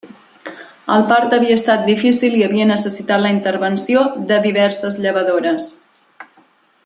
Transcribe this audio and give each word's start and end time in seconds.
El 0.93 1.03
part 1.11 1.35
havia 1.37 1.57
estat 1.57 1.83
difícil 1.89 2.37
i 2.37 2.41
havia 2.47 2.67
necessitat 2.71 3.23
la 3.25 3.31
intervenció 3.35 4.03
diverses 4.33 4.99
llevadores. 5.05 5.69